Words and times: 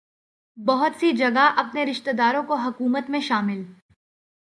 بہت 0.57 0.99
سی 0.99 1.11
جگہ 1.11 1.49
اپنے 1.55 1.85
رشتہ 1.85 2.11
داروں 2.11 2.43
کو 2.43 2.55
حکومت 2.55 3.09
میں 3.09 3.19
شامل 3.19 3.63